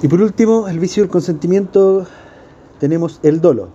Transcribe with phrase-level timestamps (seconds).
[0.00, 2.06] Y por último, el vicio del consentimiento,
[2.78, 3.70] tenemos el dolo.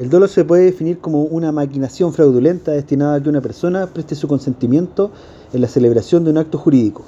[0.00, 4.16] El dolo se puede definir como una maquinación fraudulenta destinada a que una persona preste
[4.16, 5.12] su consentimiento
[5.52, 7.04] en la celebración de un acto jurídico.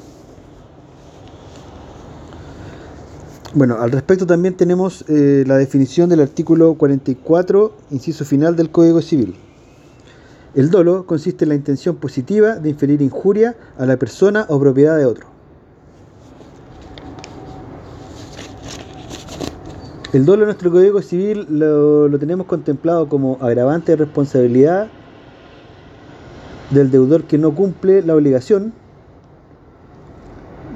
[3.54, 9.02] Bueno, al respecto también tenemos eh, la definición del artículo 44, inciso final del Código
[9.02, 9.34] Civil.
[10.54, 14.96] El dolo consiste en la intención positiva de inferir injuria a la persona o propiedad
[14.96, 15.31] de otro.
[20.12, 24.88] El dolo en nuestro Código Civil lo, tenemos contemplado como agravante de responsabilidad
[26.70, 28.74] del deudor que no cumple la obligación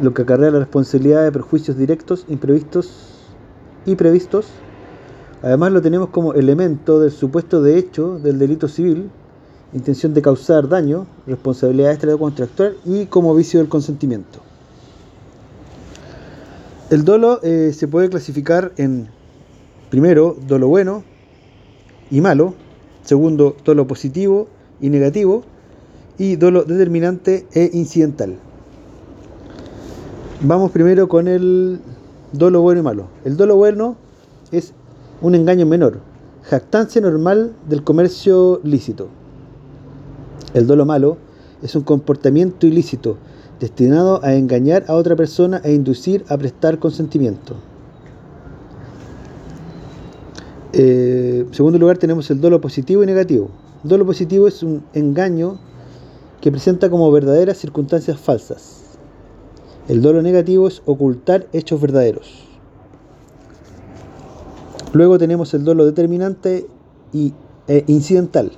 [0.01, 3.27] lo que acarrea la responsabilidad de perjuicios directos, imprevistos
[3.85, 4.47] y previstos.
[5.43, 9.11] Además lo tenemos como elemento del supuesto de hecho del delito civil,
[9.75, 14.41] intención de causar daño, responsabilidad extracontractual y como vicio del consentimiento.
[16.89, 19.09] El dolo eh, se puede clasificar en,
[19.91, 21.05] primero, dolo bueno
[22.11, 22.55] y malo,
[23.03, 24.49] segundo, dolo positivo
[24.81, 25.45] y negativo,
[26.19, 28.37] y dolo determinante e incidental.
[30.41, 31.81] Vamos primero con el
[32.33, 33.07] dolo bueno y malo.
[33.25, 33.97] El dolo bueno
[34.53, 34.73] es
[35.21, 36.01] un engaño menor,
[36.43, 39.09] jactancia normal del comercio lícito.
[40.55, 41.17] El dolo malo
[41.63, 43.19] es un comportamiento ilícito
[43.61, 47.57] destinado a engañar a otra persona e inducir a prestar consentimiento.
[50.79, 53.49] Eh, en segundo lugar tenemos el dolo positivo y negativo.
[53.83, 55.59] El dolo positivo es un engaño
[56.43, 58.83] que presenta como verdaderas circunstancias falsas.
[59.89, 62.45] El dolo negativo es ocultar hechos verdaderos.
[64.93, 66.67] Luego tenemos el dolo determinante
[67.11, 67.33] y
[67.69, 68.53] e incidental.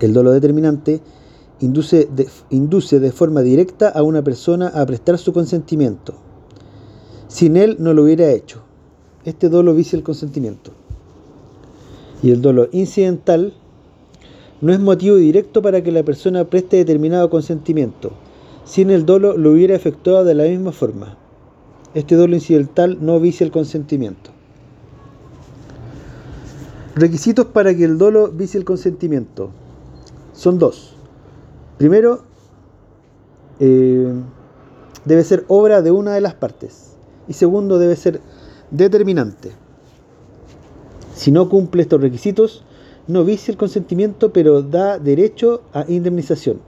[0.00, 1.02] El dolo determinante
[1.60, 6.14] induce de, induce de forma directa a una persona a prestar su consentimiento.
[7.28, 8.62] Sin él no lo hubiera hecho.
[9.24, 10.77] Este dolo vicia el consentimiento.
[12.22, 13.52] Y el dolo incidental
[14.60, 18.12] no es motivo directo para que la persona preste determinado consentimiento
[18.68, 21.16] sin el dolo lo hubiera efectuado de la misma forma.
[21.94, 24.30] Este dolo incidental no vicia el consentimiento.
[26.94, 29.50] Requisitos para que el dolo vicie el consentimiento
[30.34, 30.94] son dos.
[31.78, 32.22] Primero,
[33.58, 34.12] eh,
[35.06, 36.96] debe ser obra de una de las partes.
[37.26, 38.20] Y segundo, debe ser
[38.70, 39.52] determinante.
[41.18, 42.62] Si no cumple estos requisitos,
[43.08, 46.60] no vicia el consentimiento, pero da derecho a indemnización.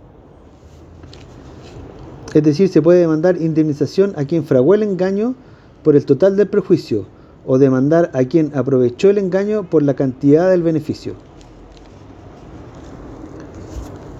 [2.34, 5.36] Es decir, se puede demandar indemnización a quien fraguó el engaño
[5.84, 7.06] por el total del prejuicio
[7.46, 11.14] o demandar a quien aprovechó el engaño por la cantidad del beneficio.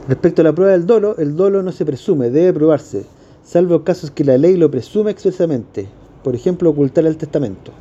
[0.07, 3.05] Respecto a la prueba del dolo, el dolo no se presume, debe probarse,
[3.43, 5.89] salvo casos que la ley lo presume expresamente,
[6.23, 7.73] por ejemplo, ocultar el testamento.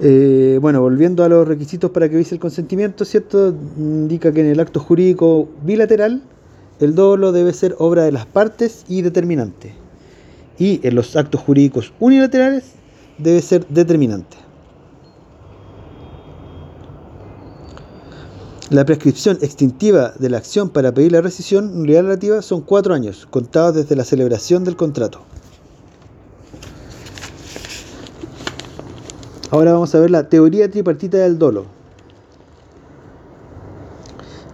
[0.00, 3.54] Eh, bueno, volviendo a los requisitos para que vise el consentimiento, ¿cierto?
[3.76, 6.22] Indica que en el acto jurídico bilateral
[6.78, 9.74] el dolo debe ser obra de las partes y determinante.
[10.58, 12.64] Y en los actos jurídicos unilaterales
[13.18, 14.36] debe ser determinante.
[18.70, 23.26] La prescripción extintiva de la acción para pedir la rescisión nulidad relativa son cuatro años,
[23.30, 25.22] contados desde la celebración del contrato.
[29.50, 31.78] Ahora vamos a ver la teoría tripartita del dolo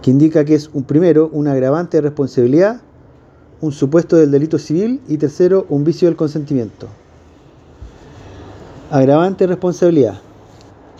[0.05, 2.79] que indica que es un primero un agravante de responsabilidad,
[3.59, 6.87] un supuesto del delito civil y tercero un vicio del consentimiento.
[8.91, 10.19] Agravante de responsabilidad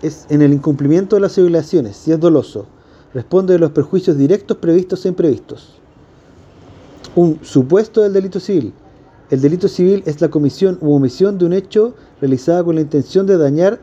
[0.01, 2.65] es en el incumplimiento de las obligaciones, si es doloso,
[3.13, 5.75] responde de los perjuicios directos previstos e imprevistos.
[7.15, 8.73] Un supuesto del delito civil.
[9.29, 13.27] El delito civil es la comisión u omisión de un hecho realizada con la intención
[13.27, 13.79] de dañar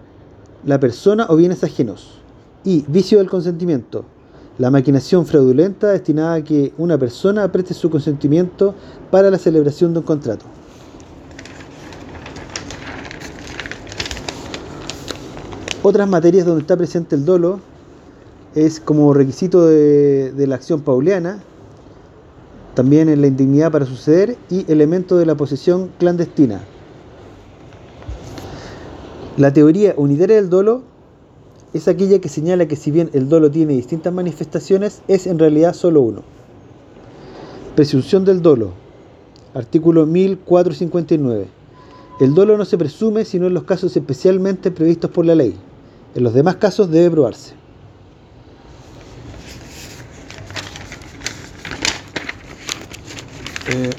[0.64, 2.18] la persona o bienes ajenos.
[2.64, 4.04] Y vicio del consentimiento
[4.58, 8.74] la maquinación fraudulenta destinada a que una persona preste su consentimiento
[9.10, 10.44] para la celebración de un contrato.
[15.82, 17.58] Otras materias donde está presente el dolo
[18.54, 21.42] es como requisito de, la acción pauliana,
[22.74, 26.60] también en la indignidad para suceder y elemento de la posesión clandestina.
[29.38, 30.82] La teoría unitaria del dolo
[31.72, 35.72] es aquella que señala que si bien el dolo tiene distintas manifestaciones, es en realidad
[35.72, 36.22] solo uno.
[37.74, 38.72] Presunción del dolo.
[39.54, 41.46] Artículo 1459.
[42.20, 45.56] El dolo no se presume sino en los casos especialmente previstos por la ley.
[46.14, 47.54] En los demás casos debe probarse.
[53.70, 53.90] Eh,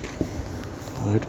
[1.02, 1.22] a ver.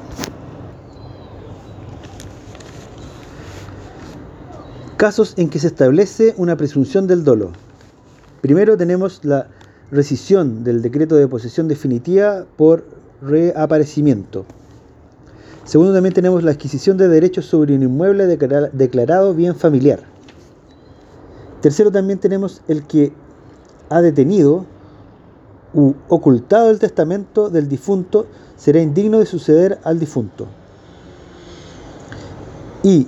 [5.05, 7.51] Casos en que se establece una presunción del dolo.
[8.41, 9.49] Primero tenemos la
[9.91, 12.87] rescisión del decreto de posesión definitiva por
[13.21, 14.47] reaparecimiento.
[15.65, 20.01] Segundo, también tenemos la adquisición de derechos sobre un inmueble declarado bien familiar.
[21.61, 23.12] Tercero, también tenemos el que
[23.91, 24.65] ha detenido
[25.75, 30.47] u ocultado el testamento del difunto será indigno de suceder al difunto.
[32.83, 33.06] Y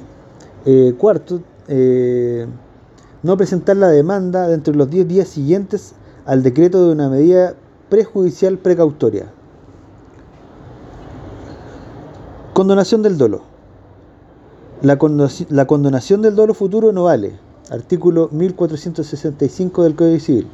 [0.66, 2.46] eh, cuarto, eh,
[3.22, 7.54] no presentar la demanda dentro de los 10 días siguientes al decreto de una medida
[7.88, 9.26] prejudicial precautoria.
[12.52, 13.42] Condonación del dolo.
[14.82, 14.98] La,
[15.50, 17.38] la condonación del dolo futuro no vale.
[17.70, 20.48] Artículo 1465 del Código Civil.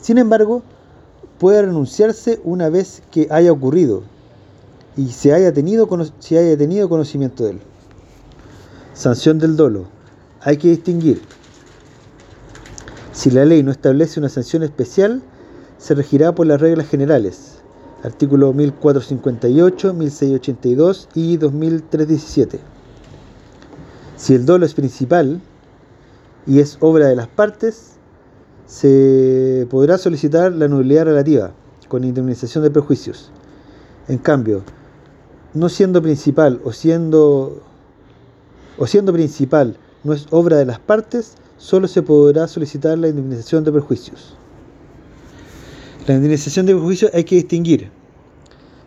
[0.00, 0.62] Sin embargo,
[1.38, 4.02] puede renunciarse una vez que haya ocurrido
[4.96, 5.88] y se haya tenido,
[6.18, 7.60] se haya tenido conocimiento de él.
[8.94, 9.97] Sanción del dolo.
[10.40, 11.20] Hay que distinguir.
[13.12, 15.22] Si la ley no establece una sanción especial,
[15.78, 17.58] se regirá por las reglas generales
[18.02, 22.60] artículo 1458, 1682 y 2317.
[24.16, 25.40] Si el dolo es principal
[26.46, 27.92] y es obra de las partes,
[28.66, 31.52] se podrá solicitar la nulidad relativa
[31.88, 33.30] con indemnización de prejuicios.
[34.08, 34.62] En cambio,
[35.54, 37.62] no siendo principal o siendo
[38.76, 43.64] o siendo principal no es obra de las partes, solo se podrá solicitar la indemnización
[43.64, 44.34] de perjuicios.
[46.06, 47.90] La indemnización de perjuicios hay que distinguir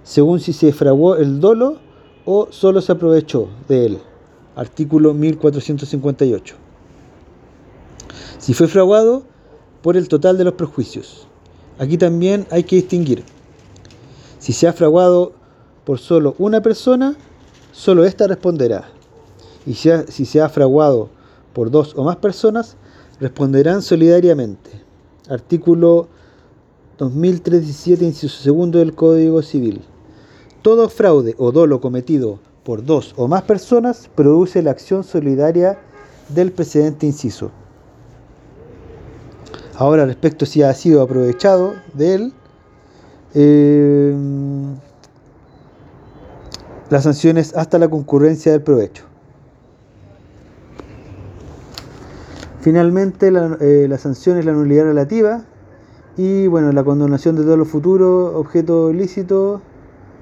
[0.03, 1.77] según si se fraguó el dolo
[2.25, 3.99] o solo se aprovechó de él.
[4.55, 6.55] Artículo 1458.
[8.37, 9.23] Si fue fraguado
[9.81, 11.27] por el total de los perjuicios.
[11.79, 13.23] Aquí también hay que distinguir.
[14.39, 15.33] Si se ha fraguado
[15.85, 17.15] por solo una persona,
[17.71, 18.89] solo ésta responderá.
[19.65, 21.09] Y si se ha fraguado
[21.53, 22.77] por dos o más personas,
[23.19, 24.69] responderán solidariamente.
[25.29, 26.07] Artículo
[26.97, 29.81] 2037, inciso segundo del Código Civil.
[30.61, 35.79] Todo fraude o dolo cometido por dos o más personas produce la acción solidaria
[36.29, 37.51] del precedente inciso.
[39.75, 42.33] Ahora, respecto si ha sido aprovechado de él,
[43.33, 44.15] eh,
[46.89, 49.10] la sanción es hasta la concurrencia del provecho.
[52.61, 55.41] Finalmente, la, eh, la sanción es la nulidad relativa
[56.15, 59.61] y bueno, la condonación de todo lo futuro, objeto ilícito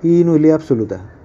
[0.01, 1.18] y nulidad absoluta.